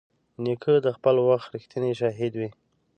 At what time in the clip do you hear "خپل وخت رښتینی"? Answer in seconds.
0.97-1.93